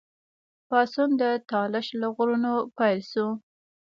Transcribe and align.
پاڅون 0.67 1.09
د 1.21 1.23
طالش 1.49 1.87
له 2.01 2.07
غرونو 2.15 2.53
پیل 2.77 2.99
شو. 3.11 3.27